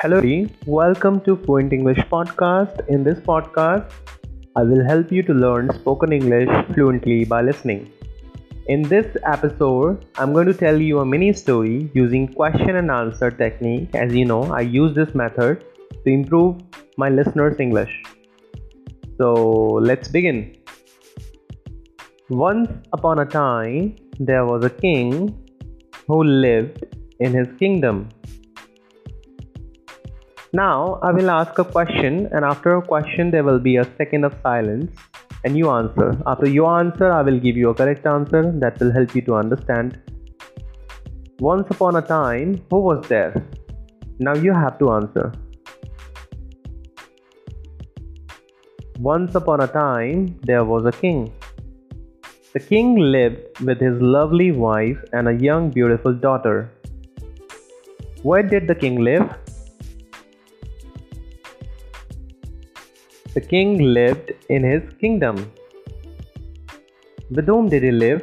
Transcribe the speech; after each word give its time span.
Hello, 0.00 0.20
welcome 0.66 1.22
to 1.22 1.36
Fluent 1.36 1.72
English 1.72 2.00
Podcast. 2.10 2.86
In 2.86 3.02
this 3.02 3.18
podcast, 3.18 3.90
I 4.54 4.62
will 4.62 4.84
help 4.84 5.10
you 5.10 5.22
to 5.22 5.32
learn 5.32 5.72
spoken 5.72 6.12
English 6.12 6.50
fluently 6.74 7.24
by 7.24 7.40
listening. 7.40 7.90
In 8.66 8.82
this 8.82 9.06
episode, 9.24 10.04
I'm 10.18 10.34
going 10.34 10.48
to 10.48 10.52
tell 10.52 10.78
you 10.78 10.98
a 10.98 11.06
mini 11.06 11.32
story 11.32 11.90
using 11.94 12.28
question 12.28 12.76
and 12.76 12.90
answer 12.90 13.30
technique. 13.30 13.94
As 13.94 14.14
you 14.14 14.26
know, 14.26 14.42
I 14.52 14.60
use 14.60 14.94
this 14.94 15.14
method 15.14 15.64
to 16.04 16.10
improve 16.10 16.60
my 16.98 17.08
listeners' 17.08 17.58
English. 17.58 18.02
So, 19.16 19.32
let's 19.80 20.08
begin. 20.08 20.56
Once 22.28 22.68
upon 22.92 23.20
a 23.20 23.24
time, 23.24 23.96
there 24.20 24.44
was 24.44 24.62
a 24.62 24.70
king 24.70 25.34
who 26.06 26.22
lived 26.22 26.84
in 27.20 27.32
his 27.32 27.48
kingdom. 27.58 28.10
Now 30.56 30.98
I 31.02 31.12
will 31.12 31.30
ask 31.30 31.58
a 31.58 31.64
question, 31.64 32.28
and 32.32 32.42
after 32.42 32.76
a 32.76 32.82
question, 32.82 33.30
there 33.30 33.44
will 33.44 33.58
be 33.58 33.76
a 33.76 33.84
second 33.98 34.24
of 34.24 34.34
silence, 34.42 34.90
and 35.44 35.58
you 35.58 35.68
answer. 35.70 36.16
After 36.26 36.48
you 36.48 36.64
answer, 36.66 37.12
I 37.12 37.20
will 37.20 37.38
give 37.38 37.58
you 37.58 37.68
a 37.70 37.74
correct 37.74 38.06
answer 38.06 38.42
that 38.62 38.80
will 38.80 38.90
help 38.90 39.14
you 39.14 39.20
to 39.26 39.34
understand. 39.34 40.00
Once 41.40 41.66
upon 41.68 41.96
a 41.96 42.00
time, 42.00 42.54
who 42.70 42.80
was 42.80 43.06
there? 43.06 43.34
Now 44.18 44.34
you 44.34 44.54
have 44.54 44.78
to 44.78 44.92
answer. 44.92 45.30
Once 48.98 49.34
upon 49.34 49.60
a 49.60 49.66
time, 49.66 50.38
there 50.44 50.64
was 50.64 50.86
a 50.86 50.92
king. 50.92 51.30
The 52.54 52.60
king 52.60 52.96
lived 52.96 53.60
with 53.60 53.78
his 53.78 54.00
lovely 54.00 54.52
wife 54.52 55.04
and 55.12 55.28
a 55.28 55.34
young, 55.34 55.68
beautiful 55.68 56.14
daughter. 56.14 56.70
Where 58.22 58.42
did 58.42 58.66
the 58.66 58.74
king 58.74 59.02
live? 59.10 59.28
The 63.36 63.42
king 63.42 63.70
lived 63.96 64.32
in 64.48 64.62
his 64.64 64.82
kingdom. 64.98 65.36
With 67.30 67.46
whom 67.46 67.68
did 67.68 67.82
he 67.82 67.90
live? 67.90 68.22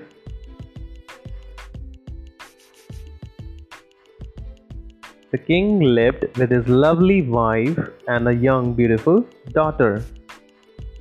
The 5.30 5.38
king 5.38 5.82
lived 5.82 6.24
with 6.40 6.50
his 6.50 6.68
lovely 6.68 7.22
wife 7.22 7.78
and 8.08 8.28
a 8.28 8.34
young, 8.34 8.74
beautiful 8.74 9.24
daughter. 9.52 10.04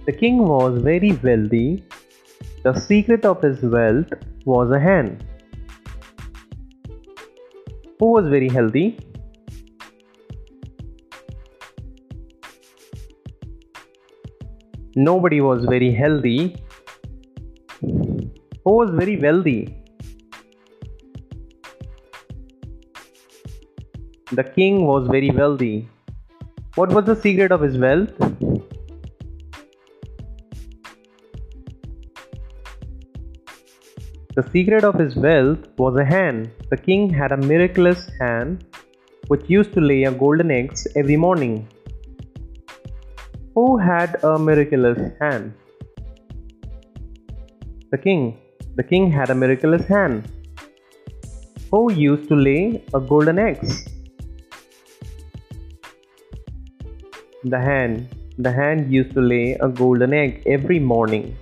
The 0.04 0.12
king 0.12 0.46
was 0.46 0.82
very 0.82 1.12
wealthy. 1.22 1.82
The 2.64 2.74
secret 2.78 3.24
of 3.24 3.40
his 3.40 3.62
wealth 3.62 4.12
was 4.44 4.70
a 4.72 4.78
hen. 4.78 5.22
Who 7.98 8.12
was 8.18 8.28
very 8.28 8.50
healthy? 8.50 8.98
Nobody 14.94 15.40
was 15.40 15.64
very 15.64 15.90
healthy. 15.90 16.54
Who 17.80 18.72
was 18.80 18.90
very 18.90 19.16
wealthy? 19.16 19.74
The 24.32 24.44
king 24.44 24.86
was 24.86 25.08
very 25.08 25.30
wealthy. 25.30 25.88
What 26.74 26.90
was 26.92 27.06
the 27.06 27.16
secret 27.16 27.52
of 27.52 27.62
his 27.62 27.78
wealth? 27.78 28.10
The 34.34 34.46
secret 34.52 34.84
of 34.84 34.96
his 34.96 35.16
wealth 35.16 35.68
was 35.78 35.96
a 35.96 36.04
hen. 36.04 36.52
The 36.68 36.76
king 36.76 37.08
had 37.08 37.32
a 37.32 37.38
miraculous 37.38 38.10
hen 38.20 38.60
which 39.28 39.48
used 39.48 39.72
to 39.72 39.80
lay 39.80 40.04
a 40.04 40.12
golden 40.12 40.50
eggs 40.50 40.86
every 40.96 41.16
morning. 41.16 41.66
Who 43.54 43.76
had 43.76 44.16
a 44.24 44.38
miraculous 44.38 44.98
hand? 45.20 45.52
The 47.90 47.98
king. 47.98 48.38
The 48.76 48.82
king 48.82 49.10
had 49.10 49.28
a 49.28 49.34
miraculous 49.34 49.86
hand. 49.86 50.30
Who 51.70 51.92
used 51.92 52.28
to 52.28 52.34
lay 52.34 52.82
a 52.94 53.00
golden 53.00 53.38
eggs? 53.38 53.86
The 57.44 57.60
hen. 57.60 58.08
The 58.38 58.50
hen 58.50 58.90
used 58.90 59.12
to 59.16 59.20
lay 59.20 59.58
a 59.60 59.68
golden 59.68 60.14
egg 60.14 60.42
every 60.46 60.78
morning. 60.78 61.36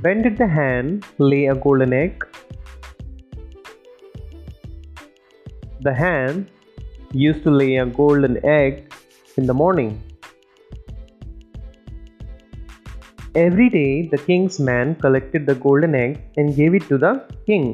When 0.00 0.22
did 0.22 0.38
the 0.38 0.48
hen 0.48 1.02
lay 1.18 1.44
a 1.48 1.54
golden 1.54 1.92
egg? 1.92 2.26
The 5.82 5.92
hen 5.92 6.48
used 7.12 7.44
to 7.44 7.50
lay 7.50 7.76
a 7.76 7.84
golden 7.84 8.42
egg 8.46 8.88
in 9.36 9.46
the 9.46 9.54
morning. 9.54 10.02
Every 13.34 13.70
day, 13.70 14.08
the 14.12 14.18
king's 14.18 14.60
man 14.60 14.94
collected 14.94 15.46
the 15.46 15.54
golden 15.54 15.94
egg 15.94 16.20
and 16.36 16.54
gave 16.54 16.74
it 16.74 16.86
to 16.88 16.98
the 16.98 17.26
king. 17.46 17.66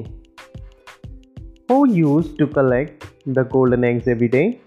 Who 1.69 1.91
used 1.91 2.39
to 2.39 2.47
collect 2.47 3.07
the 3.27 3.43
golden 3.43 3.83
eggs 3.85 4.07
every 4.07 4.29
day? 4.29 4.61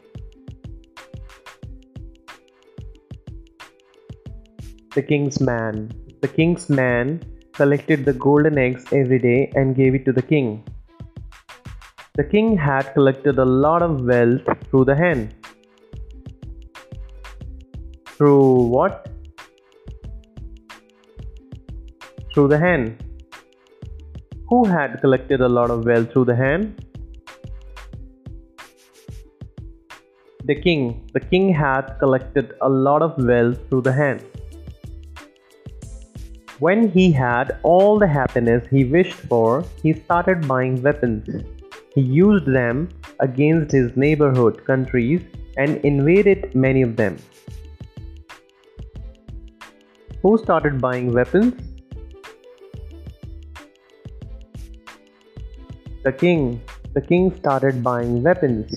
The 4.94 5.02
king's 5.02 5.40
man. 5.40 5.92
The 6.22 6.28
king's 6.28 6.70
man 6.70 7.22
collected 7.54 8.04
the 8.04 8.14
golden 8.14 8.58
eggs 8.58 8.86
every 8.92 9.20
day 9.20 9.52
and 9.56 9.76
gave 9.76 9.96
it 9.96 10.04
to 10.06 10.12
the 10.12 10.22
king. 10.22 10.64
The 12.16 12.26
king 12.26 12.58
had 12.58 12.94
collected 12.94 13.40
a 13.40 13.46
lot 13.46 13.82
of 13.82 14.02
wealth 14.02 14.42
through 14.70 14.86
the 14.86 14.96
hen. 14.96 15.32
Through 18.22 18.66
what? 18.74 19.08
Through 22.32 22.50
the 22.50 22.60
hen. 22.60 22.96
Who 24.48 24.64
had 24.64 25.02
collected 25.02 25.42
a 25.42 25.50
lot 25.50 25.72
of 25.72 25.86
wealth 25.86 26.12
through 26.12 26.26
the 26.26 26.36
hen? 26.36 26.76
The 30.46 30.54
king. 30.54 31.10
The 31.14 31.20
king 31.20 31.52
had 31.52 31.98
collected 31.98 32.54
a 32.62 32.70
lot 32.70 33.02
of 33.02 33.18
wealth 33.18 33.58
through 33.70 33.82
the 33.82 33.92
hen. 33.92 34.22
When 36.60 36.90
he 36.90 37.12
had 37.12 37.58
all 37.64 37.98
the 37.98 38.08
happiness 38.08 38.68
he 38.70 38.84
wished 38.84 39.22
for, 39.32 39.66
he 39.82 39.94
started 39.94 40.48
buying 40.48 40.80
weapons. 40.84 41.44
He 41.96 42.02
used 42.02 42.46
them 42.46 42.90
against 43.20 43.72
his 43.72 43.98
neighborhood 43.98 44.64
countries 44.64 45.22
and 45.58 45.78
invaded 45.78 46.54
many 46.54 46.84
of 46.84 46.96
them. 46.96 47.18
Who 50.24 50.38
started 50.38 50.80
buying 50.80 51.12
weapons? 51.14 51.56
The 56.04 56.12
king. 56.12 56.62
The 56.94 57.02
king 57.02 57.36
started 57.38 57.82
buying 57.82 58.22
weapons. 58.22 58.72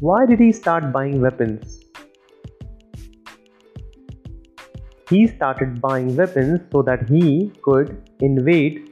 Why 0.00 0.24
did 0.24 0.40
he 0.40 0.52
start 0.52 0.90
buying 0.90 1.20
weapons? 1.20 1.84
He 5.10 5.26
started 5.26 5.80
buying 5.82 6.16
weapons 6.16 6.60
so 6.72 6.80
that 6.82 7.08
he 7.10 7.52
could 7.62 8.10
invade 8.20 8.90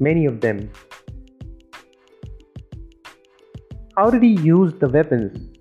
many 0.00 0.26
of 0.26 0.40
them. 0.40 0.70
How 3.96 4.10
did 4.10 4.24
he 4.24 4.34
use 4.54 4.72
the 4.74 4.88
weapons? 4.88 5.55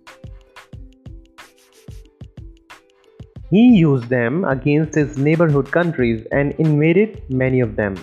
He 3.52 3.78
used 3.78 4.10
them 4.10 4.44
against 4.44 4.96
his 4.96 5.20
neighborhood 5.20 5.72
countries 5.72 6.26
and 6.32 6.54
invaded 6.54 7.22
many 7.30 7.60
of 7.60 7.76
them. 7.76 7.96